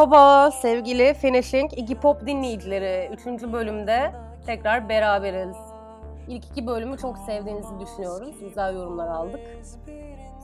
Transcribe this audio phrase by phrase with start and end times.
[0.00, 3.14] Merhaba sevgili Finishing Iggy Pop dinleyicileri.
[3.14, 4.12] Üçüncü bölümde
[4.46, 5.56] tekrar beraberiz.
[6.28, 8.40] İlk iki bölümü çok sevdiğinizi düşünüyoruz.
[8.40, 9.40] Güzel yorumlar aldık.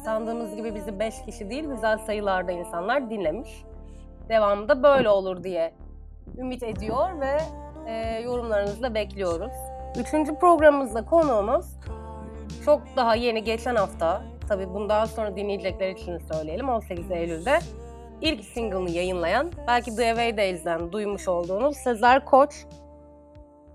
[0.04, 3.64] Sandığımız gibi bizi beş kişi değil, güzel sayılarda insanlar dinlemiş.
[4.28, 5.72] Devamında böyle olur diye
[6.38, 7.38] ümit ediyor ve
[7.86, 9.52] e, yorumlarınızı da bekliyoruz.
[10.00, 11.66] Üçüncü programımızda konuğumuz
[12.64, 17.58] çok daha yeni geçen hafta, tabii bundan sonra dinleyecekler için söyleyelim 18 Eylül'de
[18.20, 22.66] ilk single'ını yayınlayan, belki The Away Days'den duymuş olduğunuz Sezer Koç,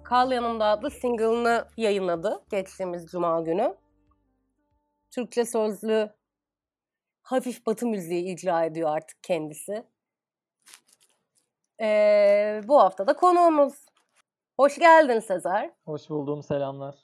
[0.03, 3.75] Kal Yanımda adlı single'ını yayınladı geçtiğimiz cuma günü.
[5.11, 6.09] Türkçe sözlü
[7.21, 9.83] hafif batı müziği icra ediyor artık kendisi.
[11.81, 13.85] Ee, bu hafta da konuğumuz.
[14.59, 15.71] Hoş geldin Sezer.
[15.85, 16.95] Hoş buldum, selamlar.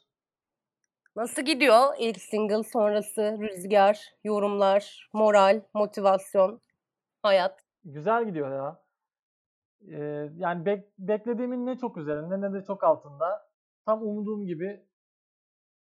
[1.16, 6.62] Nasıl gidiyor ilk single sonrası rüzgar, yorumlar, moral, motivasyon,
[7.22, 7.64] hayat?
[7.84, 8.84] Güzel gidiyor ya.
[9.88, 13.48] Ee, yani bek- beklediğimin ne çok üzerinde ne de çok altında.
[13.86, 14.86] Tam umduğum gibi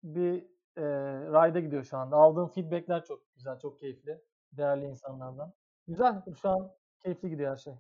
[0.04, 0.44] bir
[0.78, 0.84] e,
[1.32, 2.16] rayda gidiyor şu anda.
[2.16, 4.22] Aldığım feedbackler çok güzel, çok keyifli.
[4.52, 5.54] Değerli insanlardan.
[5.88, 6.72] Güzel, şu an
[7.04, 7.74] keyifli gidiyor her şey.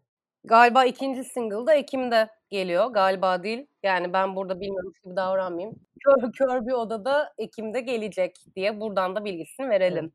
[0.44, 2.86] Galiba ikinci single da Ekim'de geliyor.
[2.86, 3.68] Galiba değil.
[3.84, 5.76] Yani ben burada bilmiyormuş gibi davranmayayım.
[6.04, 10.12] Kör, kör bir odada Ekim'de gelecek diye buradan da bilgisini verelim.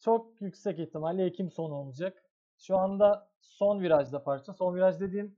[0.00, 2.22] Çok yüksek ihtimalle Ekim sonu olacak.
[2.58, 4.52] Şu anda son virajda parça.
[4.52, 5.36] Son viraj dediğim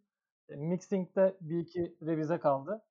[0.49, 2.83] e, mixing'de bir iki revize kaldı.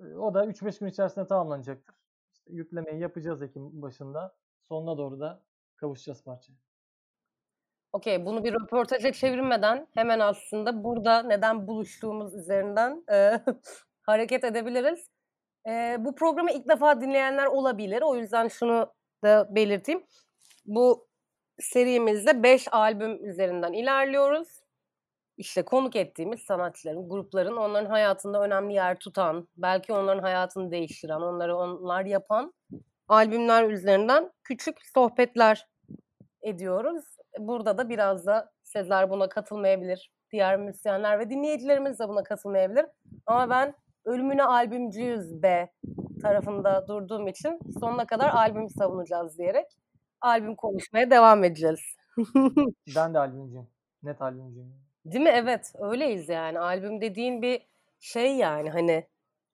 [0.00, 1.96] E, O da 3-5 gün içerisinde tamamlanacaktır.
[2.34, 4.34] İşte yüklemeyi yapacağız Ekim başında.
[4.68, 5.42] Sonuna doğru da
[5.76, 6.54] kavuşacağız parçaya.
[7.92, 13.40] Okey, bunu bir röportaja çevirmeden hemen aslında burada neden buluştuğumuz üzerinden e,
[14.02, 15.10] hareket edebiliriz.
[15.68, 18.02] E, bu programı ilk defa dinleyenler olabilir.
[18.02, 18.92] O yüzden şunu
[19.24, 20.04] da belirteyim.
[20.66, 21.08] Bu
[21.60, 24.48] serimizde 5 albüm üzerinden ilerliyoruz.
[25.36, 31.56] İşte konuk ettiğimiz sanatçıların, grupların onların hayatında önemli yer tutan, belki onların hayatını değiştiren, onları
[31.56, 32.54] onlar yapan
[33.08, 35.66] albümler üzerinden küçük sohbetler
[36.42, 37.04] ediyoruz.
[37.38, 40.12] Burada da biraz da Sezer buna katılmayabilir.
[40.32, 42.86] Diğer müzisyenler ve dinleyicilerimiz de buna katılmayabilir.
[43.26, 43.74] Ama ben
[44.04, 45.70] ölümüne albümcüyüz be
[46.22, 49.66] tarafında durduğum için sonuna kadar albüm savunacağız diyerek
[50.22, 51.80] albüm konuşmaya devam edeceğiz.
[52.96, 53.66] Ben de albümcüyüm.
[54.02, 54.74] Net albümcüyüm.
[55.04, 55.30] Değil mi?
[55.34, 56.58] Evet, öyleyiz yani.
[56.58, 57.62] Albüm dediğin bir
[58.00, 59.06] şey yani hani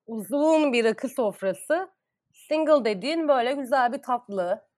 [0.06, 1.88] uzun bir rakı sofrası.
[2.32, 4.68] Single dediğin böyle güzel bir tatlı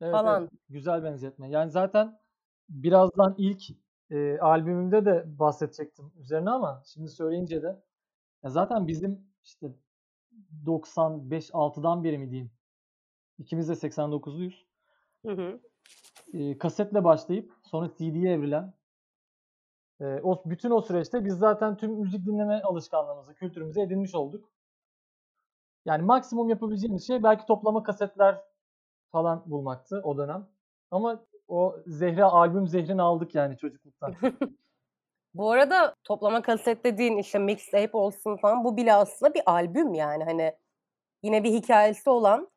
[0.00, 0.42] Evet, falan.
[0.42, 0.52] evet.
[0.68, 1.50] Güzel benzetme.
[1.50, 2.18] Yani zaten
[2.68, 3.62] birazdan ilk
[4.10, 7.82] e, albümümde de bahsedecektim üzerine ama şimdi söyleyince de
[8.44, 9.66] ya zaten bizim işte
[10.66, 12.50] 95-6'dan beri mi diyeyim?
[13.38, 14.64] İkimiz de 89'luyuz.
[15.26, 15.60] Hı hı.
[16.32, 18.74] E, kasetle başlayıp sonra CD'ye evrilen
[20.00, 24.52] e, o bütün o süreçte biz zaten tüm müzik dinleme alışkanlığımızı, kültürümüzü edinmiş olduk.
[25.84, 28.40] Yani maksimum yapabileceğimiz şey belki toplama kasetler
[29.12, 30.48] falan bulmaktı o dönem.
[30.90, 34.14] Ama o zehre albüm zehrini aldık yani çocukluktan.
[35.34, 40.24] Bu arada toplama kaset dediğin işte mixtape olsun falan bu bile aslında bir albüm yani
[40.24, 40.56] hani
[41.22, 42.50] yine bir hikayesi olan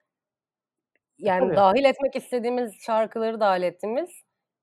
[1.18, 1.56] yani tabii.
[1.56, 4.09] dahil etmek istediğimiz şarkıları dahil ettiğimiz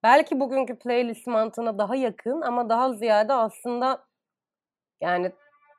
[0.02, 4.04] belki bugünkü playlist mantığına daha yakın ama daha ziyade aslında
[5.00, 5.32] yani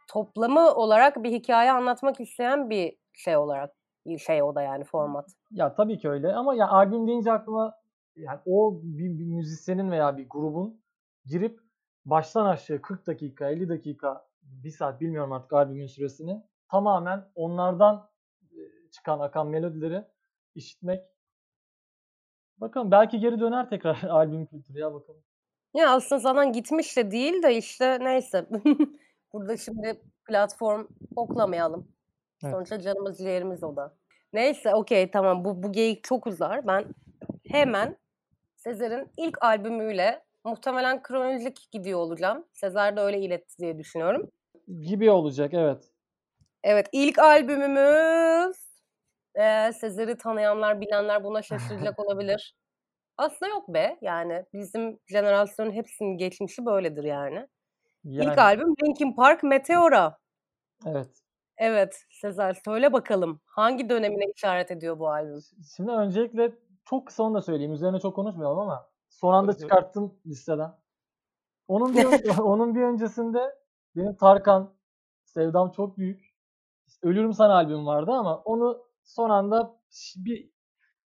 [0.10, 3.76] toplamı olarak bir hikaye anlatmak isteyen bir şey olarak
[4.06, 5.30] bir şey o da yani format.
[5.52, 7.76] ya tabii ki öyle ama ya albüm deyince aklıma
[8.16, 10.82] yani o bir, bir müzisyenin veya bir grubun
[11.26, 11.60] girip
[12.06, 18.10] baştan aşağı 40 dakika, 50 dakika, 1 saat bilmiyorum artık albümün süresini tamamen onlardan
[18.92, 20.06] çıkan akan melodileri
[20.56, 21.02] işitmek.
[22.58, 25.24] Bakalım belki geri döner tekrar albüm kültürü ya bakalım.
[25.74, 28.46] Ya aslında zaten gitmiş de değil de işte neyse.
[29.34, 31.88] Burada şimdi platform oklamayalım.
[32.44, 32.54] Evet.
[32.54, 33.96] Sonuçta canımız ciğerimiz o da.
[34.34, 36.68] Neyse okey tamam bu, bu geyik çok uzar.
[36.68, 36.86] Ben
[37.48, 37.98] hemen
[38.56, 42.46] Sezer'in ilk albümüyle muhtemelen kronolojik gidiyor olacağım.
[42.54, 44.32] Sezer de öyle iletti diye düşünüyorum.
[44.82, 45.84] Gibi olacak evet.
[46.64, 48.73] Evet ilk albümümüz
[49.38, 52.56] eee, Sezer'i tanıyanlar bilenler buna şaşıracak olabilir.
[53.18, 57.48] Aslında yok be yani bizim jenerasyonun hepsinin geçmişi böyledir yani.
[58.04, 60.18] İlk Yani albüm Linkin Park Meteora.
[60.86, 61.10] evet.
[61.58, 65.40] Evet Sezer söyle bakalım hangi dönemine işaret ediyor bu albüm?
[65.76, 66.52] Şimdi öncelikle
[66.86, 67.74] çok kısa onu da söyleyeyim.
[67.74, 70.72] Üzerine çok konuşmayalım ama son anda çıkarttım listeden.
[71.68, 72.04] Onun bir,
[72.40, 73.40] onun bir öncesinde
[73.96, 74.74] benim Tarkan
[75.26, 76.34] Sevdam Çok Büyük
[77.04, 79.80] Ölürüm Sana albüm vardı ama onu son anda
[80.18, 80.50] bir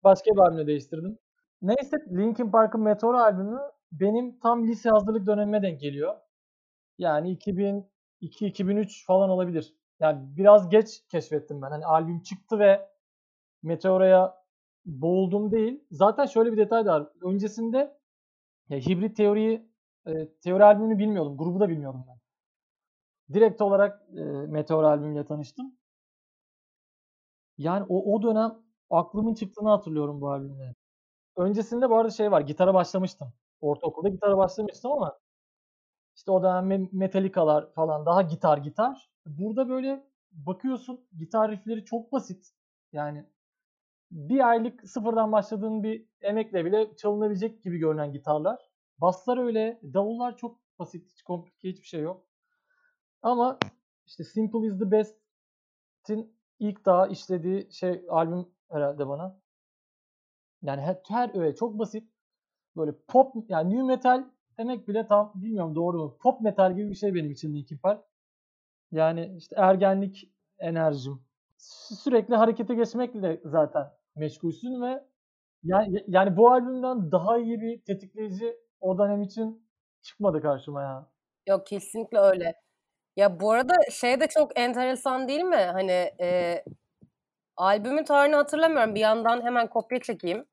[0.05, 1.19] başka bir albümle değiştirdim.
[1.63, 3.61] Neyse Linkin Park'ın Meteor albümü
[3.93, 6.17] benim tam lise hazırlık dönemime denk geliyor.
[6.99, 7.39] Yani
[8.23, 9.75] 2002-2003 falan olabilir.
[10.01, 11.71] Yani biraz geç keşfettim ben.
[11.71, 12.89] Hani albüm çıktı ve
[13.63, 14.35] Meteora'ya
[14.85, 15.85] boğuldum değil.
[15.91, 17.09] Zaten şöyle bir detay da var.
[17.25, 17.99] Öncesinde
[18.69, 19.69] ya, hibrit teoriyi
[20.07, 21.37] e, teori albümünü bilmiyordum.
[21.37, 22.19] Grubu da bilmiyordum ben.
[23.35, 25.77] Direkt olarak e, Meteor albümüyle tanıştım.
[27.63, 28.59] Yani o, o dönem
[28.91, 30.75] aklımın çıktığını hatırlıyorum bu albümde.
[31.37, 32.41] Öncesinde bu arada şey var.
[32.41, 33.33] Gitara başlamıştım.
[33.61, 35.19] Ortaokulda gitara başlamıştım ama
[36.17, 39.11] işte o dönem Metallica'lar falan daha gitar gitar.
[39.27, 42.53] Burada böyle bakıyorsun gitar riffleri çok basit.
[42.93, 43.27] Yani
[44.11, 48.71] bir aylık sıfırdan başladığın bir emekle bile çalınabilecek gibi görünen gitarlar.
[48.99, 52.27] Basslar öyle, davullar çok basit, hiç komplike hiçbir şey yok.
[53.23, 53.59] Ama
[54.07, 59.41] işte Simple is the Best'in ilk daha işlediği şey albüm herhalde bana.
[60.63, 62.09] Yani her, her öyle çok basit.
[62.77, 64.25] Böyle pop yani new metal
[64.59, 66.19] demek bile tam bilmiyorum doğru mu?
[66.23, 68.05] Pop metal gibi bir şey benim için Linkin Park.
[68.93, 71.25] Yani işte ergenlik enerjim.
[72.03, 75.05] Sürekli harekete geçmekle zaten meşgulsün ve
[75.63, 79.69] yani, yani bu albümden daha iyi bir tetikleyici o dönem için
[80.03, 81.11] çıkmadı karşıma ya.
[81.47, 82.55] Yok kesinlikle öyle.
[83.17, 85.57] Ya bu arada şey de çok enteresan değil mi?
[85.73, 86.65] Hani e,
[87.57, 88.95] albümün tarihini hatırlamıyorum.
[88.95, 90.45] Bir yandan hemen kopya çekeyim.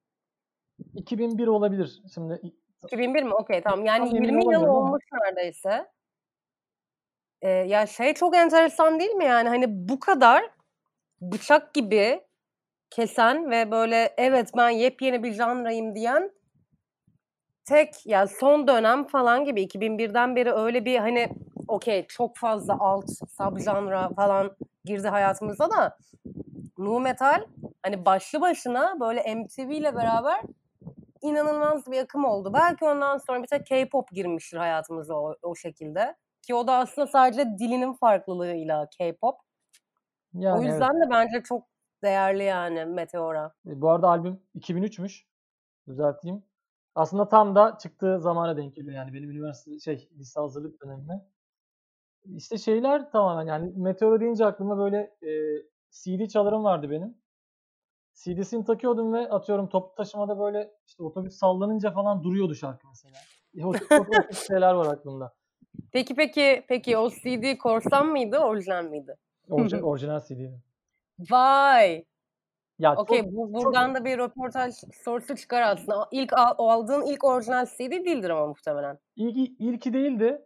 [0.96, 2.02] 2001 olabilir.
[2.14, 2.42] Şimdi
[2.84, 3.34] 2001 mi?
[3.34, 3.86] Okey tamam.
[3.86, 5.88] Yani 20 yıl olmuş neredeyse.
[7.42, 9.50] Ee, ya şey çok enteresan değil mi yani?
[9.50, 10.50] Hani bu kadar
[11.22, 12.22] bıçak gibi
[12.90, 16.32] kesen ve böyle evet ben yepyeni bir janrayım diyen
[17.66, 21.30] tek yani son dönem falan gibi 2001'den beri öyle bir hani
[21.70, 24.56] okey çok fazla alt subjanra falan
[24.86, 25.98] girdi hayatımıza da
[26.78, 27.46] nu metal
[27.84, 30.42] hani başlı başına böyle MTV ile beraber
[31.22, 32.52] inanılmaz bir akım oldu.
[32.54, 36.16] Belki ondan sonra bir tek K-pop girmiştir hayatımıza o, o şekilde.
[36.42, 39.36] Ki o da aslında sadece dilinin farklılığıyla K-pop.
[40.34, 41.08] Yani o yüzden evet.
[41.08, 41.68] de bence çok
[42.04, 43.54] değerli yani Meteora.
[43.68, 45.26] E, bu arada albüm 2003'müş.
[45.88, 46.44] Düzelteyim.
[46.96, 51.26] Aslında tam da çıktığı zamana denk geliyor yani benim üniversite şey lise hazırlık dönemime.
[52.26, 55.32] İşte şeyler tamamen yani Meteora deyince aklıma böyle e,
[55.90, 57.18] CD çalarım vardı benim.
[58.14, 63.16] CD'sini takıyordum ve atıyorum toplu taşımada böyle işte otobüs sallanınca falan duruyordu şarkı mesela.
[63.64, 65.34] O, o, o şeyler var aklımda.
[65.92, 69.16] Peki peki peki o CD korsan mıydı orijinal miydi?
[69.50, 70.40] Orijinal, orijinal CD.
[71.32, 72.06] Vay.
[72.80, 73.96] Ya Okey bu buradan çok...
[73.96, 76.08] da bir röportaj sorusu çıkar aslında.
[76.12, 79.00] İlk aldığın ilk orijinal CD değildir ama muhtemelen.
[79.16, 80.42] İlk, ilki değildi.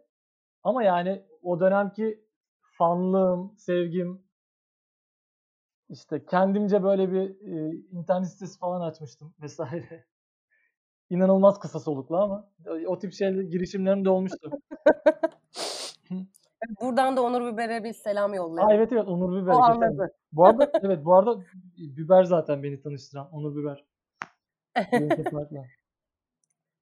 [0.62, 2.24] Ama yani o dönemki
[2.60, 4.24] fanlığım, sevgim
[5.88, 10.04] işte kendimce böyle bir e, internet sitesi falan açmıştım vesaire.
[11.10, 12.48] İnanılmaz kısa soluklu ama
[12.86, 14.50] o tip şeyler girişimlerim de olmuştu.
[16.80, 18.70] Buradan da Onur Biber'e bir selam yollayalım.
[18.70, 19.52] Aa, evet evet Onur Biber.
[19.52, 20.14] O anladı.
[20.32, 21.44] Bu arada evet bu arada
[21.76, 23.84] Biber zaten beni tanıştıran Onur Biber.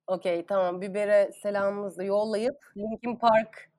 [0.07, 3.72] Okey tamam Biber'e selamımızı yollayıp Linkin Park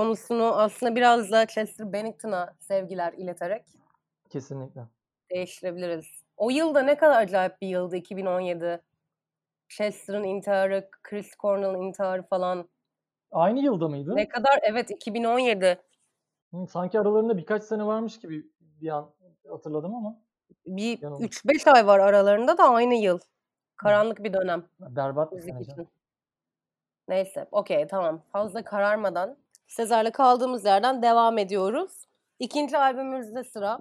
[0.00, 3.64] konusunu aslında biraz da Chester Bennington'a sevgiler ileterek
[4.30, 4.80] Kesinlikle.
[5.30, 6.06] değiştirebiliriz.
[6.36, 8.82] O yılda ne kadar acayip bir yıldı 2017.
[9.68, 12.68] Chester'ın intiharı, Chris Cornell'ın intiharı falan.
[13.30, 14.16] Aynı yılda mıydı?
[14.16, 14.60] Ne kadar?
[14.62, 15.78] Evet 2017.
[16.54, 19.14] Hı, sanki aralarında birkaç sene varmış gibi bir an
[19.48, 20.20] hatırladım ama.
[20.66, 23.18] Bir 3-5 ay var aralarında da aynı yıl.
[23.76, 24.64] Karanlık bir dönem.
[24.80, 25.86] Berbat bir sene.
[27.08, 28.22] Neyse okey tamam.
[28.32, 29.36] Fazla kararmadan
[29.70, 32.04] Sezar'la kaldığımız yerden devam ediyoruz.
[32.38, 33.80] İkinci albümümüzde sıra.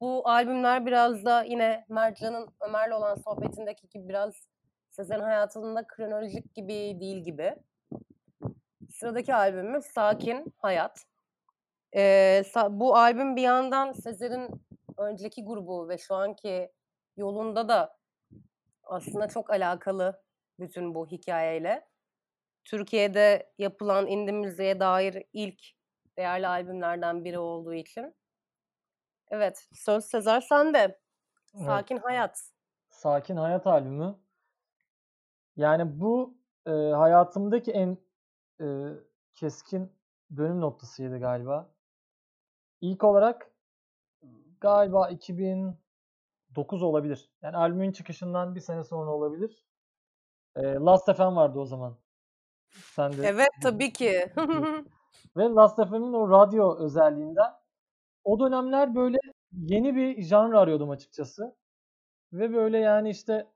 [0.00, 4.34] Bu albümler biraz da yine Mercan'ın Ömer'le olan sohbetindeki gibi biraz
[4.90, 7.54] Sezar'ın hayatında kronolojik gibi değil gibi.
[8.90, 11.04] Sıradaki albümümüz Sakin Hayat.
[11.96, 14.60] Ee, bu albüm bir yandan Sezar'ın
[14.98, 16.72] önceki grubu ve şu anki
[17.16, 17.96] yolunda da
[18.82, 20.22] aslında çok alakalı
[20.60, 21.93] bütün bu hikayeyle.
[22.64, 25.62] Türkiye'de yapılan indie müziğe dair ilk
[26.16, 28.14] değerli albümlerden biri olduğu için.
[29.28, 31.00] Evet, söz Sezar sende.
[31.66, 32.04] Sakin evet.
[32.04, 32.50] Hayat.
[32.88, 34.18] Sakin Hayat albümü.
[35.56, 37.98] Yani bu e, hayatımdaki en
[38.60, 38.66] e,
[39.34, 39.92] keskin
[40.36, 41.70] dönüm noktasıydı galiba.
[42.80, 43.50] İlk olarak
[44.60, 47.30] galiba 2009 olabilir.
[47.42, 49.64] Yani albümün çıkışından bir sene sonra olabilir.
[50.56, 51.96] E, Last FM vardı o zaman.
[52.74, 53.26] Sen de.
[53.26, 54.32] Evet tabii ki.
[55.36, 57.52] Ve Last FM'in o radyo özelliğinden
[58.24, 59.18] o dönemler böyle
[59.52, 61.56] yeni bir janr arıyordum açıkçası.
[62.32, 63.46] Ve böyle yani işte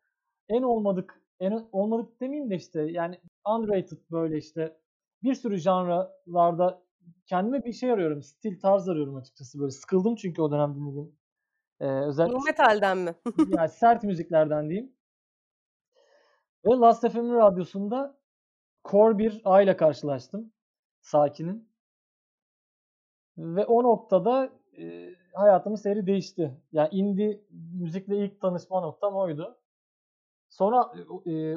[0.48, 4.76] en olmadık en olmadık demeyeyim de işte yani underrated böyle işte
[5.22, 6.82] bir sürü janralarda
[7.26, 8.22] kendime bir şey arıyorum.
[8.22, 9.70] Stil, tarz arıyorum açıkçası böyle.
[9.70, 11.18] Sıkıldım çünkü o dönem dinlediğim.
[11.80, 13.14] Ee, özellikle Nu metalden mi?
[13.48, 14.92] yani sert müziklerden diyeyim.
[16.66, 18.17] Ve Last FM'in radyosunda
[18.90, 20.52] Core bir A ile karşılaştım.
[21.00, 21.68] Sakin'in.
[23.38, 26.61] Ve o noktada e, hayatımın seyri değişti.
[26.73, 27.40] Yani indie
[27.73, 29.59] müzikle ilk tanışma noktam oydu.
[30.49, 30.92] Sonra
[31.26, 31.57] e,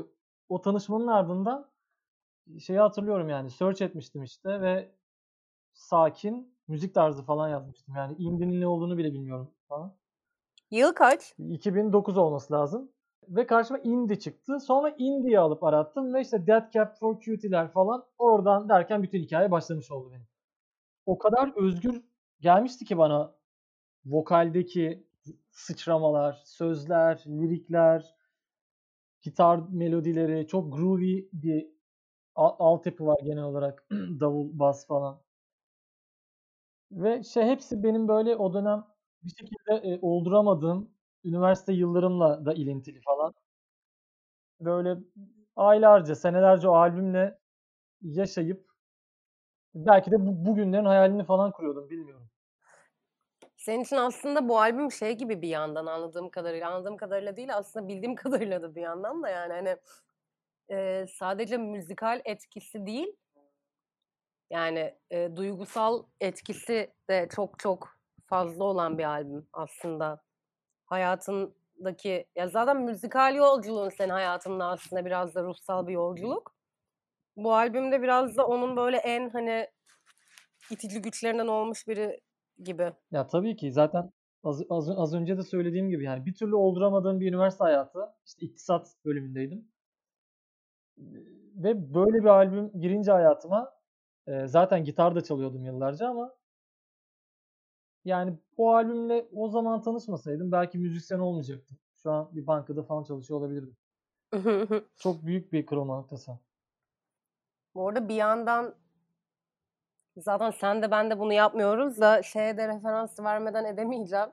[0.49, 1.71] o tanışmanın ardından
[2.59, 4.91] şeyi hatırlıyorum yani search etmiştim işte ve
[5.73, 7.95] sakin müzik tarzı falan yazmıştım.
[7.95, 9.95] Yani indie'nin ne olduğunu bile bilmiyorum falan.
[10.71, 11.33] Yıl kaç?
[11.39, 12.91] 2009 olması lazım.
[13.27, 14.59] Ve karşıma indie çıktı.
[14.59, 19.51] Sonra indie'yi alıp arattım ve işte Dead Cap for Cutie'ler falan oradan derken bütün hikaye
[19.51, 20.27] başlamış oldu benim.
[21.05, 22.03] O kadar özgür
[22.41, 23.35] gelmişti ki bana
[24.05, 25.07] vokaldeki
[25.51, 28.15] sıçramalar, sözler, lirikler,
[29.21, 31.67] gitar melodileri çok groovy bir
[32.35, 33.87] altyapı var genel olarak.
[34.19, 35.21] Davul, bas falan.
[36.91, 38.85] Ve şey hepsi benim böyle o dönem
[39.23, 40.89] bir şekilde e, olduramadığım
[41.23, 43.33] üniversite yıllarımla da ilintili falan.
[44.59, 44.97] Böyle
[45.55, 47.39] aylarca, senelerce o albümle
[48.01, 48.71] yaşayıp
[49.75, 52.29] belki de bu, bugünlerin hayalini falan kuruyordum bilmiyorum.
[53.57, 57.87] Senin için aslında bu albüm şey gibi bir yandan anladığım kadarıyla, anladığım kadarıyla değil aslında
[57.87, 59.77] bildiğim kadarıyla da bir yandan da yani hani
[60.71, 63.15] e, sadece müzikal etkisi değil
[64.49, 67.89] yani e, duygusal etkisi de çok çok
[68.25, 70.21] fazla olan bir albüm aslında.
[70.91, 76.55] Hayatındaki ya zaten müzikal yolculuğun senin hayatında aslında biraz da ruhsal bir yolculuk.
[77.35, 79.67] Bu albümde biraz da onun böyle en hani
[80.71, 82.19] itici güçlerinden olmuş biri
[82.63, 82.93] gibi.
[83.11, 84.11] Ya tabii ki zaten
[84.43, 87.99] az, az, az önce de söylediğim gibi yani bir türlü olduramadığım bir üniversite hayatı.
[88.25, 89.67] İşte iktisat bölümündeydim.
[91.55, 93.73] Ve böyle bir albüm girince hayatıma
[94.27, 96.40] e, zaten gitar da çalıyordum yıllarca ama
[98.05, 101.77] yani o albümle o zaman tanışmasaydım belki müzisyen olmayacaktım.
[102.03, 103.77] Şu an bir bankada falan çalışıyor olabilirdim.
[104.97, 106.31] Çok büyük bir kırılma noktası.
[107.75, 108.75] Bu arada bir yandan
[110.17, 114.29] zaten sen de ben de bunu yapmıyoruz da şeye de referans vermeden edemeyeceğim.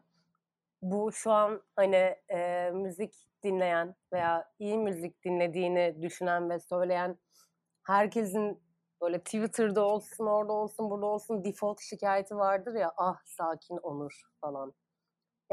[0.83, 7.19] Bu şu an hani e, müzik dinleyen veya iyi müzik dinlediğini düşünen ve söyleyen
[7.83, 8.63] herkesin
[9.03, 14.75] böyle Twitter'da olsun, orada olsun, burada olsun default şikayeti vardır ya ah sakin Onur falan.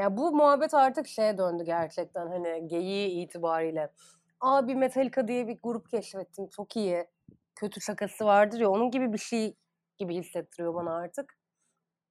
[0.00, 3.92] Ya bu muhabbet artık şeye döndü gerçekten hani geyiği itibariyle.
[4.40, 7.06] Aa bir Metallica diye bir grup keşfettim çok iyi.
[7.54, 9.56] Kötü şakası vardır ya onun gibi bir şey
[9.98, 11.38] gibi hissettiriyor bana artık.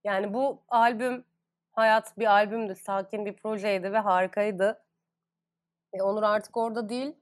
[0.04, 1.26] Yani bu albüm
[1.72, 4.84] hayat bir albümdü, sakin bir projeydi ve harikaydı.
[5.94, 7.16] E, Onur artık orada değil.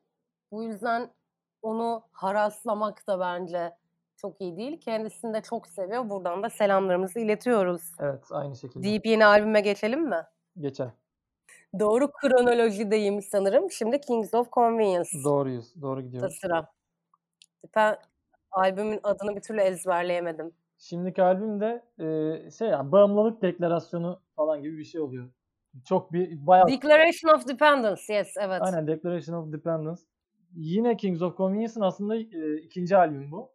[0.51, 1.13] Bu yüzden
[1.61, 3.77] onu haraslamak da bence
[4.17, 4.79] çok iyi değil.
[4.79, 6.09] Kendisini de çok seviyor.
[6.09, 7.91] Buradan da selamlarımızı iletiyoruz.
[7.99, 8.83] Evet aynı şekilde.
[8.83, 10.23] Deyip yeni albüme geçelim mi?
[10.59, 10.89] Geçer.
[11.79, 13.71] Doğru kronolojideyim sanırım.
[13.71, 15.09] Şimdi Kings of Convenience.
[15.23, 15.81] Doğruyuz.
[15.81, 16.37] Doğru gidiyoruz.
[16.41, 16.67] Sıra.
[17.75, 17.97] Ben
[18.51, 20.51] albümün adını bir türlü ezberleyemedim.
[20.77, 25.29] Şimdiki albümde e, şey yani bağımlılık deklarasyonu falan gibi bir şey oluyor.
[25.85, 26.67] Çok bir bayağı...
[26.67, 28.61] Declaration of Dependence, yes, evet.
[28.61, 30.01] Aynen Declaration of Dependence.
[30.55, 33.52] Yine Kings of Convenience'ın aslında e, ikinci albümü bu.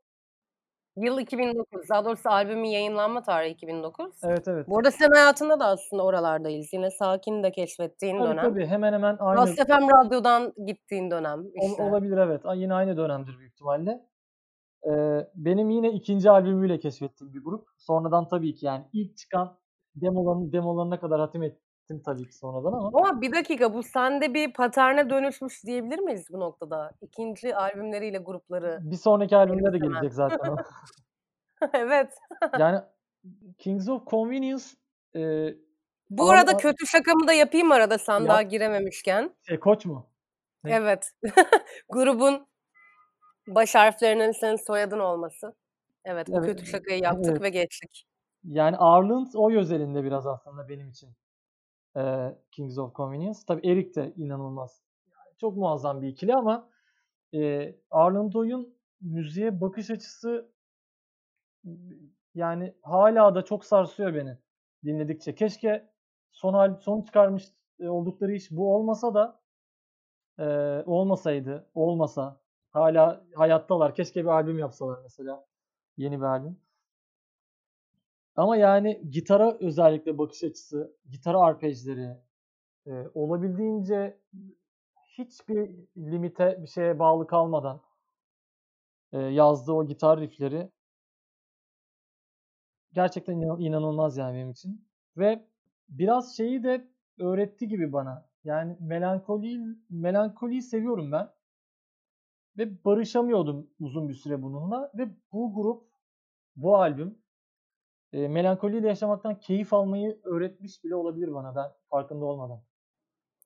[1.01, 1.89] Yıl 2009.
[1.89, 4.07] Daha doğrusu albümün yayınlanma tarihi 2009.
[4.25, 4.69] Evet evet.
[4.69, 6.73] Bu arada senin hayatında da aslında oralardayız.
[6.73, 8.45] Yine Sakin de keşfettiğin tabii, dönem.
[8.45, 9.41] Tabii hemen hemen aynı.
[9.41, 11.83] Last FM Radyo'dan gittiğin dönem işte.
[11.83, 12.43] Ol, olabilir evet.
[12.55, 14.01] Yine aynı dönemdir büyük ihtimalle.
[14.87, 17.69] Ee, benim yine ikinci albümüyle keşfettiğim bir grup.
[17.77, 19.59] Sonradan tabii ki yani ilk çıkan
[19.95, 21.43] demolarını, demolarına kadar hatim
[21.89, 22.91] ettim tabii ki sonradan ama.
[22.95, 26.93] Ama bir dakika bu sende bir paterne dönüşmüş diyebilir miyiz bu noktada?
[27.01, 28.79] İkinci albümleriyle grupları.
[28.83, 30.57] Bir sonraki albümde de gelecek zaten
[31.73, 32.15] evet.
[32.59, 32.81] yani
[33.59, 34.65] Kings of Convenience
[35.17, 35.21] e,
[36.11, 39.31] bu ama, arada kötü şakamı da yapayım arada sen ya, daha girememişken.
[39.49, 40.07] Şey, koç mu?
[40.65, 40.75] Ne?
[40.75, 41.13] Evet.
[41.89, 42.47] Grubun
[43.49, 45.55] baş harflerinin senin soyadın olması.
[46.05, 46.47] Evet, evet.
[46.47, 47.43] kötü şakayı yaptık evet.
[47.43, 48.07] ve geçtik.
[48.45, 51.11] Yani ağırlığın o özelinde biraz aslında benim için.
[51.99, 53.39] Ee, Kings of Convenience.
[53.47, 54.83] Tabii Eric de inanılmaz.
[55.11, 56.71] Yani çok muazzam bir ikili ama
[57.35, 60.53] e, Arlendo'yun müziğe bakış açısı
[62.35, 64.39] yani hala da çok sarsıyor beni
[64.85, 65.35] dinledikçe.
[65.35, 65.91] Keşke
[66.33, 67.45] son hal son çıkarmış
[67.81, 69.41] oldukları iş bu olmasa da
[70.39, 70.45] e,
[70.87, 72.41] olmasaydı, olmasa
[72.71, 73.95] hala hayattalar.
[73.95, 75.47] Keşke bir albüm yapsalar mesela.
[75.97, 76.61] Yeni bir albüm.
[78.39, 82.17] Ama yani gitara özellikle bakış açısı, gitar arpejleri
[82.87, 84.19] e, olabildiğince
[85.19, 87.81] hiçbir limite bir şeye bağlı kalmadan
[89.13, 90.71] e, yazdığı o gitar riffleri
[92.93, 94.85] gerçekten inan- inanılmaz yani benim için.
[95.17, 95.45] Ve
[95.89, 98.29] biraz şeyi de öğretti gibi bana.
[98.45, 101.31] Yani melankoli melankoliyi seviyorum ben.
[102.59, 104.93] Ve barışamıyordum uzun bir süre bununla.
[104.95, 105.85] Ve bu grup,
[106.57, 107.19] bu albüm
[108.13, 112.63] e, melankoliyle yaşamaktan keyif almayı öğretmiş bile olabilir bana ben farkında olmadan.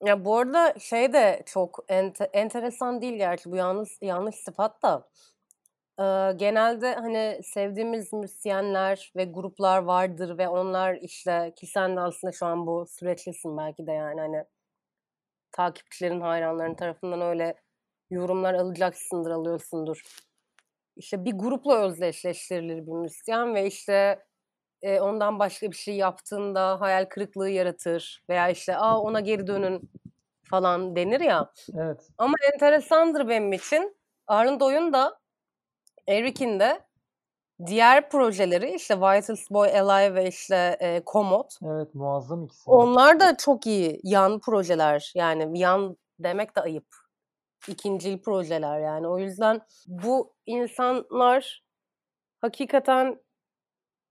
[0.05, 5.09] Ya bu arada şey de çok ente- enteresan değil gerçi bu yanlış yanlış sıfat da.
[5.99, 6.03] Ee,
[6.37, 12.45] genelde hani sevdiğimiz müzisyenler ve gruplar vardır ve onlar işte ki sen de aslında şu
[12.45, 14.45] an bu süreçlisin belki de yani hani
[15.51, 17.55] takipçilerin hayranların tarafından öyle
[18.09, 20.01] yorumlar alacaksındır alıyorsundur.
[20.95, 24.25] İşte bir grupla özdeşleştirilir bir müzisyen ve işte
[24.83, 29.91] e, ondan başka bir şey yaptığında hayal kırıklığı yaratır veya işte aa ona geri dönün
[30.43, 31.51] falan denir ya.
[31.77, 32.01] Evet.
[32.17, 33.97] Ama enteresandır benim için.
[34.27, 35.19] Arnold da
[36.07, 36.81] Eric'in de
[37.65, 41.53] diğer projeleri işte Vital's Boy Alive ve işte e, Komot.
[41.65, 42.69] Evet muazzam ikisi.
[42.69, 45.11] Onlar da çok iyi yan projeler.
[45.15, 46.85] Yani yan demek de ayıp.
[47.67, 49.07] İkincil projeler yani.
[49.07, 51.63] O yüzden bu insanlar
[52.41, 53.19] hakikaten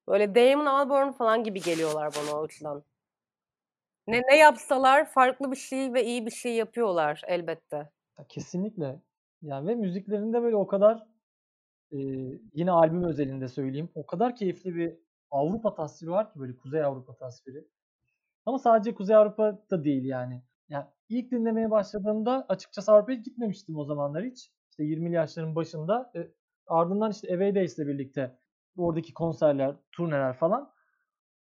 [0.09, 2.49] böyle Damon Albarn falan gibi geliyorlar bana o.
[4.07, 7.77] Ne ne yapsalar farklı bir şey ve iyi bir şey yapıyorlar elbette.
[8.19, 9.01] Ya Kesinlikle.
[9.43, 11.07] Yani ve müziklerinde böyle o kadar
[11.93, 11.99] e,
[12.55, 13.89] yine albüm özelinde söyleyeyim.
[13.95, 14.99] O kadar keyifli bir
[15.31, 17.65] Avrupa tasviri var ki böyle Kuzey Avrupa tasviri.
[18.47, 20.43] Ama sadece Kuzey Avrupa'da değil yani.
[20.69, 24.51] Yani ilk dinlemeye başladığımda açıkçası Avrupa'ya gitmemiştim o zamanlar hiç.
[24.71, 26.13] İşte 20'li yaşların başında.
[26.17, 26.29] E,
[26.67, 28.39] ardından işte Away Days'le birlikte
[28.77, 30.73] oradaki konserler, turneler falan.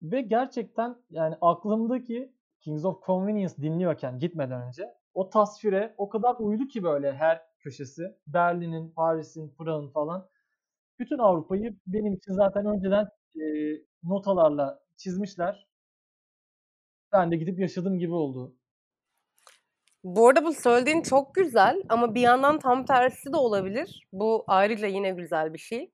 [0.02, 6.68] Ve gerçekten yani aklımdaki Kings of Convenience dinliyorken gitmeden önce o tasvire o kadar uydu
[6.68, 8.04] ki böyle her köşesi.
[8.28, 10.30] Berlin'in, Paris'in, Prag'ın falan.
[11.00, 13.44] Bütün Avrupa'yı benim için zaten önceden e,
[14.04, 15.68] notalarla çizmişler.
[17.12, 18.56] Ben de gidip yaşadığım gibi oldu.
[20.04, 24.08] Bu arada bu söylediğin çok güzel ama bir yandan tam tersi de olabilir.
[24.12, 25.92] Bu ayrıca yine güzel bir şey.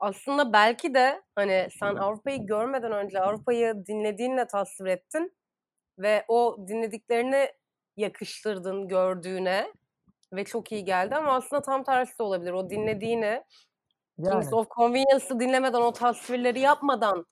[0.00, 5.36] Aslında belki de hani sen Avrupa'yı görmeden önce Avrupa'yı dinlediğinle tasvir ettin
[5.98, 7.48] ve o dinlediklerini
[7.96, 9.72] yakıştırdın gördüğüne
[10.32, 12.52] ve çok iyi geldi ama aslında tam tersi de olabilir.
[12.52, 13.42] O dinlediğini
[14.18, 17.26] Yani Kings of Convenience'ı dinlemeden o tasvirleri yapmadan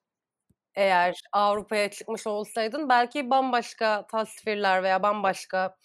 [0.74, 5.76] eğer Avrupa'ya çıkmış olsaydın belki bambaşka tasvirler veya bambaşka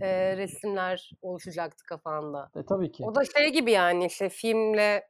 [0.00, 2.50] e, resimler oluşacaktı kafanda.
[2.56, 3.04] e, tabii ki.
[3.04, 5.08] O da şey gibi yani işte filmle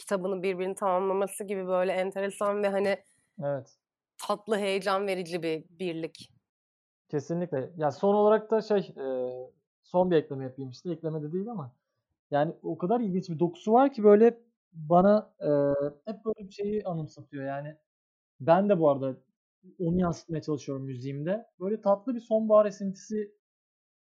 [0.00, 2.96] kitabını birbirini tamamlaması gibi böyle enteresan ve hani
[3.44, 3.78] Evet.
[4.18, 6.32] tatlı heyecan verici bir birlik.
[7.08, 7.70] Kesinlikle.
[7.76, 9.30] Ya son olarak da şey e,
[9.82, 10.92] son bir ekleme yapayım işte.
[10.92, 11.72] Ekleme de değil ama
[12.30, 14.40] yani o kadar ilginç bir dokusu var ki böyle
[14.72, 15.48] bana e,
[16.12, 17.44] hep böyle bir şeyi anımsatıyor.
[17.44, 17.76] Yani
[18.40, 19.16] ben de bu arada
[19.80, 21.46] onu yansıtmaya çalışıyorum müziğimde.
[21.60, 23.34] Böyle tatlı bir sonbahar esintisi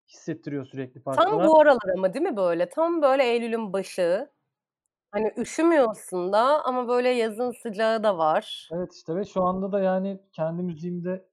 [0.08, 1.48] hissettiriyor sürekli Tam parçalar.
[1.48, 2.70] bu aralar ama değil mi böyle?
[2.70, 4.30] Tam böyle Eylül'ün başı.
[5.16, 8.70] Hani üşümüyorsun da ama böyle yazın sıcağı da var.
[8.74, 11.26] Evet işte ve şu anda da yani kendi müziğimde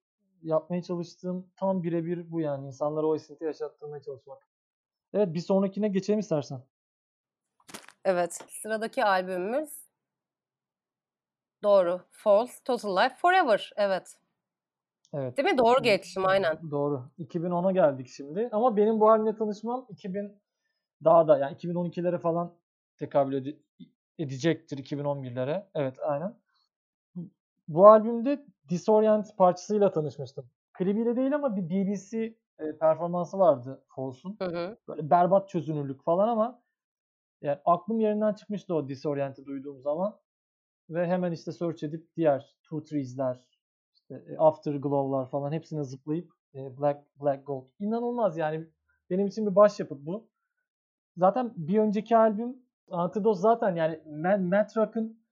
[0.42, 2.66] yapmaya çalıştığım tam birebir bu yani.
[2.66, 4.48] İnsanlara o esinti yaşattırmaya çalışmak.
[5.14, 6.62] Evet bir sonrakine geçelim istersen.
[8.04, 8.38] Evet.
[8.62, 9.70] Sıradaki albümümüz
[11.62, 12.00] doğru.
[12.10, 13.72] False, Total Life Forever.
[13.76, 14.16] Evet.
[15.12, 15.36] Evet.
[15.36, 15.58] Değil mi?
[15.58, 16.70] Doğru geçtim aynen.
[16.70, 17.10] Doğru.
[17.18, 18.48] 2010'a geldik şimdi.
[18.52, 20.42] Ama benim bu albümle tanışmam 2000
[21.04, 22.61] daha da yani 2012'lere falan
[22.96, 23.58] tekabül ede-
[24.18, 25.66] edecektir 2011'lere.
[25.74, 26.36] Evet aynen.
[27.68, 30.50] Bu albümde Disorient parçasıyla tanışmıştım.
[30.72, 32.18] Klibiyle değil ama bir BBC
[32.58, 33.84] e, performansı vardı
[34.44, 34.76] hı.
[34.88, 36.62] Böyle berbat çözünürlük falan ama
[37.42, 40.20] yani aklım yerinden çıkmıştı o Disorient'i duyduğum zaman.
[40.90, 43.48] Ve hemen işte search edip diğer Two Trees'ler,
[43.94, 47.66] işte e, Afterglow'lar falan hepsine zıplayıp e, Black Black Gold.
[47.80, 48.68] İnanılmaz yani
[49.10, 50.28] benim için bir başyapıt bu.
[51.16, 55.22] Zaten bir önceki albüm Antidote zaten yani Ma- Matt Rock'ın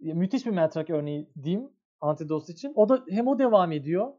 [0.00, 1.70] müthiş bir Matt Rock örneği diyeyim
[2.00, 2.72] Antidote için.
[2.74, 4.12] O da hem o devam ediyor.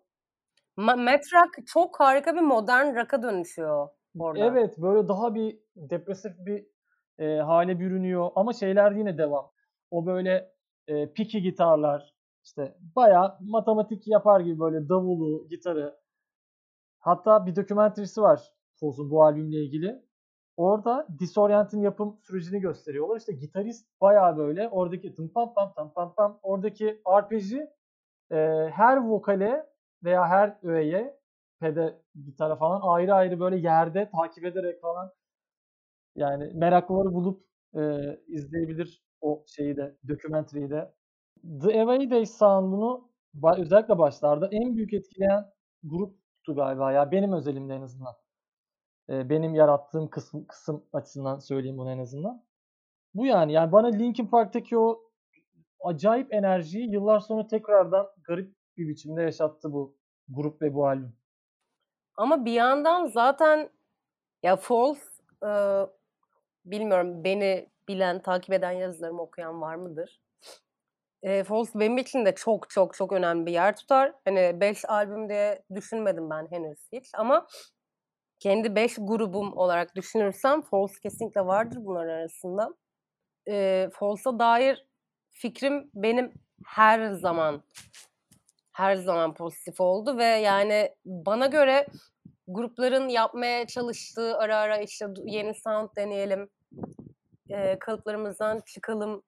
[0.77, 4.45] Ma- Matt Rock çok harika bir modern rock'a dönüşüyor orada.
[4.45, 6.65] Evet böyle daha bir depresif bir
[7.17, 9.51] e, hale bürünüyor ama şeyler yine devam.
[9.91, 10.53] O böyle
[10.87, 15.99] e, piki gitarlar işte bayağı matematik yapar gibi böyle davulu, gitarı.
[16.99, 20.05] Hatta bir dokümenterisi var Foz'un bu albümle ilgili.
[20.57, 23.17] Orada Disorient'in yapım sürecini gösteriyorlar.
[23.17, 27.67] İşte gitarist bayağı böyle oradaki tım pam pam tam pam pam oradaki arpeji
[28.31, 28.35] e,
[28.73, 29.65] her vokale
[30.03, 31.19] veya her öğeye
[31.59, 35.11] pede, gitara falan ayrı ayrı böyle yerde takip ederek falan
[36.15, 37.81] yani meraklıları bulup e,
[38.27, 40.93] izleyebilir o şeyi de, dokümenteriyi de.
[41.61, 43.09] The Away Days sound'unu
[43.57, 45.45] özellikle başlarda en büyük etkileyen
[45.83, 48.22] gruptu galiba ya benim özelimde en azından.
[49.09, 52.43] Benim yarattığım kısım, kısım açısından söyleyeyim bunu en azından.
[53.13, 53.53] Bu yani.
[53.53, 55.01] Yani bana Linkin Park'taki o
[55.83, 59.97] acayip enerjiyi yıllar sonra tekrardan garip bir biçimde yaşattı bu
[60.29, 61.15] grup ve bu albüm.
[62.15, 63.69] Ama bir yandan zaten
[64.43, 65.01] ya False
[65.45, 65.51] e,
[66.65, 70.21] bilmiyorum beni bilen, takip eden yazılarımı okuyan var mıdır?
[71.23, 74.13] E, False benim için de çok çok çok önemli bir yer tutar.
[74.25, 77.47] Hani 5 albüm diye düşünmedim ben henüz hiç ama
[78.43, 82.69] kendi 5 grubum olarak düşünürsem False kesinlikle vardır bunlar arasında.
[83.49, 84.85] E, False'a dair
[85.31, 86.33] fikrim benim
[86.65, 87.63] her zaman
[88.71, 91.87] her zaman pozitif oldu ve yani bana göre
[92.47, 96.49] grupların yapmaya çalıştığı ara ara işte yeni sound deneyelim,
[97.49, 99.23] e, kalıplarımızdan çıkalım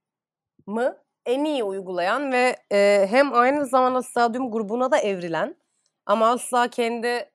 [0.65, 5.55] mı en iyi uygulayan ve e, hem aynı zamanda Stadyum grubuna da evrilen
[6.05, 7.34] ama asla kendi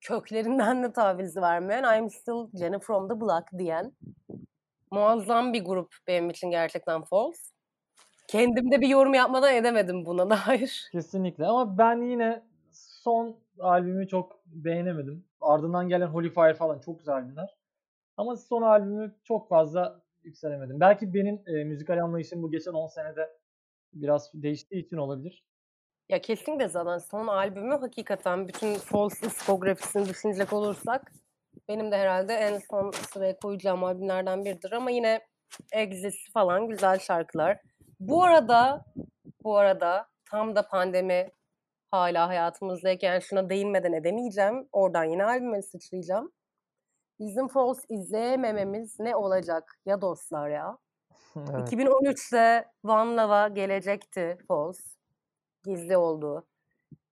[0.00, 3.92] köklerinden de taviz vermeyen I'm still Jenny from the block diyen
[4.90, 7.42] muazzam bir grup benim için gerçekten False.
[8.28, 10.88] Kendimde bir yorum yapmadan edemedim buna dair.
[10.92, 15.24] Kesinlikle ama ben yine son albümü çok beğenemedim.
[15.40, 17.56] Ardından gelen Holy Fire falan çok güzel albümler.
[18.16, 20.80] Ama son albümü çok fazla yükselemedim.
[20.80, 23.30] Belki benim e, müzikal anlayışım bu geçen 10 senede
[23.92, 25.44] biraz değiştiği için olabilir.
[26.08, 31.12] Ya kesinlikle zaten son albümü hakikaten bütün False diskografisini düşünecek olursak
[31.68, 35.20] benim de herhalde en son sıraya koyacağım albümlerden biridir ama yine
[35.72, 37.58] Exist falan güzel şarkılar.
[38.00, 38.84] Bu arada
[39.44, 41.30] bu arada tam da pandemi
[41.90, 44.68] hala hayatımızdayken şuna değinmeden edemeyeceğim.
[44.72, 46.32] Oradan yine albüme sıçrayacağım.
[47.20, 50.78] Bizim False izleyemememiz ne olacak ya dostlar ya?
[51.36, 51.72] evet.
[51.72, 54.97] 2013'te One Love'a gelecekti False.
[55.68, 56.46] Gizli oldu.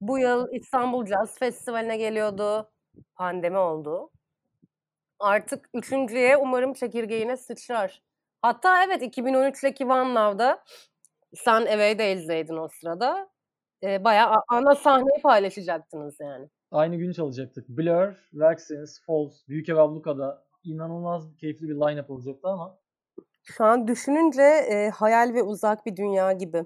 [0.01, 2.71] Bu yıl İstanbul Jazz Festivali'ne geliyordu.
[3.15, 4.11] Pandemi oldu.
[5.19, 8.03] Artık üçüncüye umarım çekirgeğine sıçrar.
[8.43, 10.65] Hatta evet 2013'teki One Love'da
[11.35, 13.29] sen Away'de izleydin o sırada.
[13.83, 16.49] Ee, bayağı ana sahneyi paylaşacaktınız yani.
[16.71, 17.69] Aynı gün çalacaktık.
[17.69, 22.79] Blur, Vaccines, False, Büyük Ev Abluka'da inanılmaz keyifli bir line-up olacaktı ama
[23.45, 26.65] Şu an düşününce e, hayal ve uzak bir dünya gibi.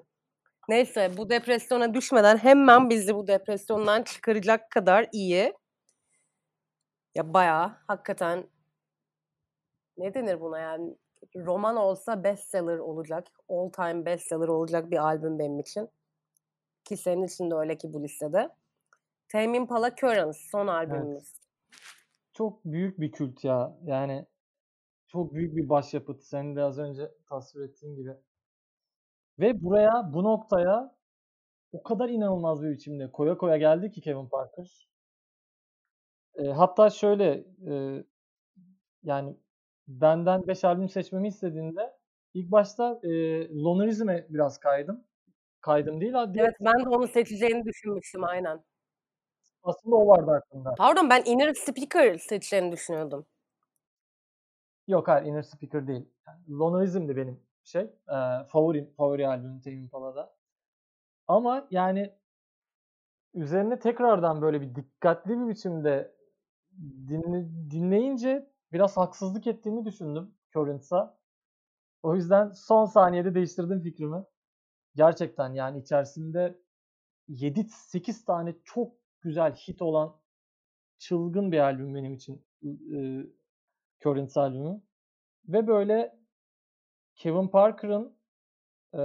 [0.71, 5.55] Neyse bu depresyona düşmeden hemen bizi bu depresyondan çıkaracak kadar iyi.
[7.15, 8.45] Ya bayağı hakikaten
[9.97, 10.97] ne denir buna yani
[11.37, 15.89] roman olsa bestseller olacak, all time bestseller olacak bir albüm benim için.
[16.85, 18.49] Ki senin için de öyle ki bu listede.
[19.29, 21.33] Tame Impala Currents son albümümüz.
[22.33, 23.79] çok büyük bir kült ya.
[23.85, 24.27] Yani
[25.07, 26.23] çok büyük bir başyapıt.
[26.23, 28.17] Senin de az önce tasvir ettiğin gibi.
[29.40, 30.94] Ve buraya, bu noktaya
[31.72, 34.88] o kadar inanılmaz bir biçimde koya koya geldi ki Kevin Parker.
[36.35, 38.05] E, hatta şöyle e,
[39.03, 39.37] yani
[39.88, 41.96] benden 5 albüm seçmemi istediğinde
[42.35, 43.09] ilk başta e,
[43.48, 45.05] Lonerism'e biraz kaydım.
[45.61, 46.12] Kaydım değil.
[46.12, 48.64] direkt Evet ben de onu seçeceğini düşünmüştüm aynen.
[49.62, 50.74] Aslında o vardı aklımda.
[50.79, 53.26] Pardon ben Inner Speaker seçeceğini düşünüyordum.
[54.88, 56.09] Yok hayır Inner Speaker değil.
[56.26, 57.83] Yani Lonerism'di benim şey.
[57.83, 60.35] E, favorim, favori albümüm Tame Impala'da.
[61.29, 62.15] Ama yani
[63.35, 66.15] üzerine tekrardan böyle bir dikkatli bir biçimde
[67.09, 71.19] dinle, dinleyince biraz haksızlık ettiğimi düşündüm Currents'a.
[72.03, 74.25] O yüzden son saniyede değiştirdim fikrimi.
[74.95, 76.59] Gerçekten yani içerisinde
[77.29, 80.17] 7-8 tane çok güzel hit olan
[80.99, 82.99] çılgın bir albüm benim için e,
[84.03, 84.83] Currents albümü.
[85.49, 86.20] Ve böyle
[87.21, 88.17] Kevin Parker'ın
[88.95, 89.01] e,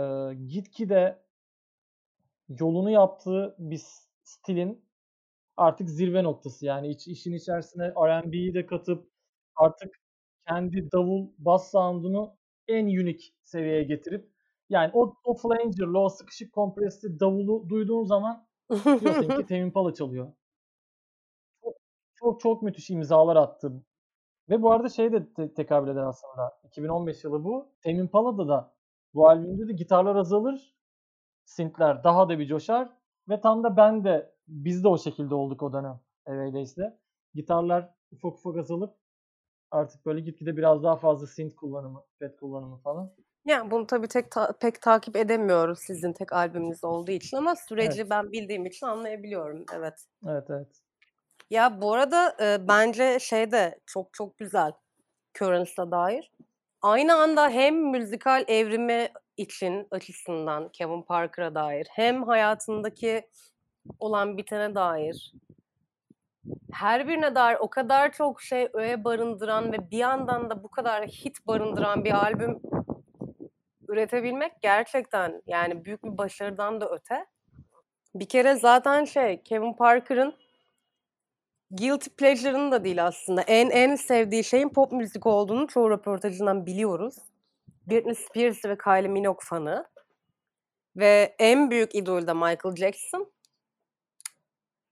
[0.47, 1.19] gitgide
[2.49, 3.81] yolunu yaptığı bir
[4.23, 4.85] stilin
[5.57, 6.65] artık zirve noktası.
[6.65, 9.09] Yani iç, işin içerisine R&B'yi de katıp
[9.55, 9.95] artık
[10.47, 14.29] kendi davul bas sound'unu en unik seviyeye getirip
[14.69, 18.47] yani o, o flanger'lı, o sıkışık kompresli davulu duyduğun zaman
[19.01, 20.33] diyorsun ki Tame Impala çalıyor.
[21.63, 21.75] Çok,
[22.15, 23.83] çok çok müthiş imzalar attı.
[24.49, 26.59] Ve bu arada şey de te- tekabül eder aslında.
[26.63, 27.69] 2015 yılı bu.
[27.83, 28.73] Tame Impala'da da
[29.13, 30.75] bu albümde de gitarlar azalır.
[31.45, 32.89] Synth'ler daha da bir coşar.
[33.29, 36.99] Ve tam da ben de biz de o şekilde olduk o dönem Evade'de.
[37.33, 38.95] Gitarlar ufak ufak azalıp
[39.71, 43.13] artık böyle gitgide biraz daha fazla synth kullanımı, pad kullanımı falan.
[43.45, 48.01] Yani bunu tabii tek ta- pek takip edemiyoruz sizin tek albümünüz olduğu için ama süreci
[48.01, 48.09] Evet.
[48.11, 49.65] ben bildiğim için anlayabiliyorum.
[49.73, 50.07] Evet.
[50.27, 50.81] Evet evet.
[51.49, 54.71] Ya bu arada e, bence şey de çok çok güzel
[55.37, 56.31] Currents'a dair.
[56.81, 63.29] Aynı anda hem müzikal evrimi için açısından Kevin Parker'a dair hem hayatındaki
[63.99, 65.33] olan bitene dair
[66.71, 71.07] her birine dair o kadar çok şey öğe barındıran ve bir yandan da bu kadar
[71.07, 72.61] hit barındıran bir albüm
[73.87, 77.25] üretebilmek gerçekten yani büyük bir başarıdan da öte.
[78.15, 80.35] Bir kere zaten şey Kevin Parker'ın
[81.71, 83.41] guilty pleasure'ını da değil aslında.
[83.41, 87.15] En en sevdiği şeyin pop müzik olduğunu çoğu röportajından biliyoruz.
[87.87, 89.85] Britney Spears ve Kylie Minogue fanı.
[90.95, 93.31] Ve en büyük idolü de Michael Jackson.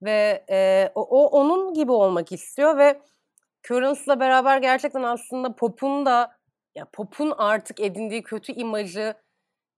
[0.02, 3.02] Ve e, o, o onun gibi olmak istiyor ve
[3.68, 6.38] Currents'la beraber gerçekten aslında pop'un da
[6.76, 9.14] ya pop'un artık edindiği kötü imajı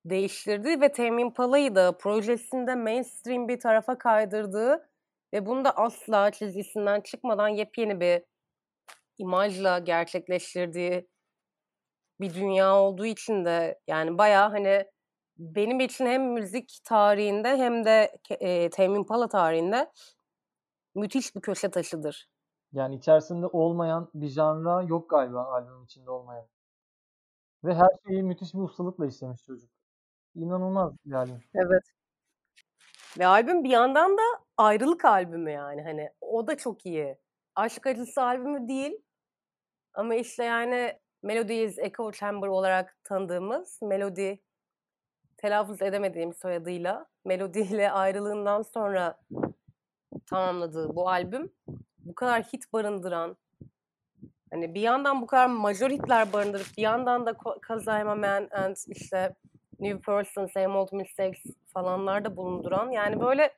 [0.06, 4.90] değiştirdi ve Tame Impala'yı da projesinde mainstream bir tarafa kaydırdığı
[5.36, 8.24] ve bunu da asla çizgisinden çıkmadan yepyeni bir
[9.18, 11.08] imajla gerçekleştirdiği
[12.20, 14.86] bir dünya olduğu için de yani baya hani
[15.38, 19.92] benim için hem müzik tarihinde hem de e, Tame Impala tarihinde
[20.96, 22.28] müthiş bir köşe taşıdır.
[22.72, 26.48] Yani içerisinde olmayan bir janra yok galiba albüm içinde olmayan.
[27.64, 29.70] Ve her şeyi müthiş bir ustalıkla işlemiş çocuk.
[30.36, 31.42] İnanılmaz bir albüm.
[31.56, 31.84] Evet.
[33.20, 37.18] Ve albüm bir yandan da ayrılık albümü yani hani o da çok iyi.
[37.56, 39.02] Aşk acısı albümü değil
[39.94, 44.36] ama işte yani Melodies Echo Chamber olarak tanıdığımız Melody
[45.38, 49.20] telaffuz edemediğim soyadıyla Melody ile ayrılığından sonra
[50.30, 51.52] tamamladığı bu albüm
[52.00, 53.38] bu kadar hit barındıran
[54.52, 57.36] hani bir yandan bu kadar major hitler barındırıp bir yandan da
[57.68, 59.36] Cause I'm a Man and işte
[59.80, 63.54] New Person, Same Old Mistakes falanlar da bulunduran yani böyle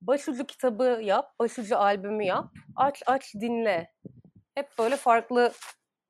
[0.00, 3.92] başucu kitabı yap, başucu albümü yap, aç aç dinle.
[4.54, 5.52] Hep böyle farklı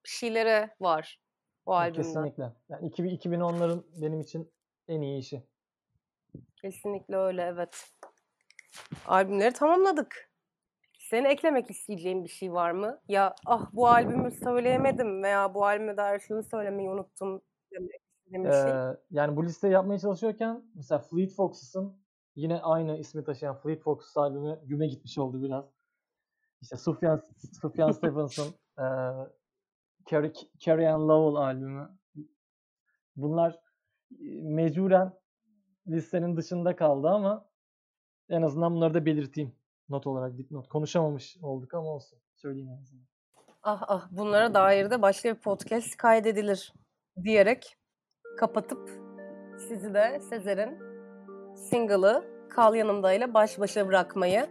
[0.05, 1.21] şeylere var
[1.67, 2.03] o albümden.
[2.03, 2.53] Kesinlikle.
[2.69, 4.53] Yani 2010'ların benim için
[4.89, 5.43] en iyi işi.
[6.63, 7.93] Kesinlikle öyle evet.
[9.07, 10.31] Albümleri tamamladık.
[10.99, 13.01] Seni eklemek isteyeceğin bir şey var mı?
[13.09, 18.01] Ya ah bu albümü söyleyemedim veya bu albüme dair şunu söylemeyi unuttum demek
[18.45, 18.71] bir şey.
[18.71, 22.06] Ee, yani bu listeyi yapmaya çalışıyorken mesela Fleet Foxes'ın
[22.37, 25.65] yine aynı ismi taşıyan Fleet Foxes albümü güme gitmiş oldu biraz.
[26.63, 27.23] İşte Sufjan,
[27.61, 28.87] Sufjan Stevens'ın e,
[30.11, 31.99] Carrie, Carrie Ann Lowell albümü.
[33.17, 33.61] Bunlar
[34.43, 35.13] mecburen
[35.89, 37.49] listenin dışında kaldı ama
[38.29, 39.53] en azından bunları da belirteyim.
[39.89, 40.69] Not olarak dipnot.
[40.69, 42.19] Konuşamamış olduk ama olsun.
[42.35, 43.07] Söyleyeyim en azından.
[43.63, 46.73] Ah ah bunlara dair de başka bir podcast kaydedilir
[47.25, 47.77] diyerek
[48.39, 48.91] kapatıp
[49.69, 50.86] sizi de Sezer'in
[51.57, 54.47] single'ı Kal Yanımda ile baş başa bırakmayı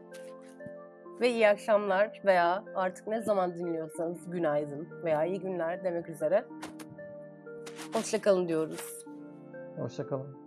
[1.21, 6.45] ve iyi akşamlar veya artık ne zaman dinliyorsanız günaydın veya iyi günler demek üzere.
[7.93, 9.05] Hoşçakalın diyoruz.
[9.77, 10.44] Hoşçakalın.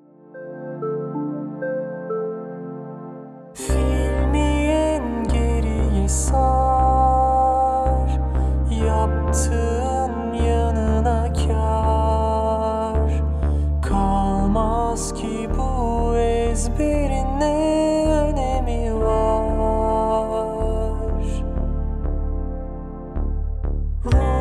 [24.15, 24.38] Oh.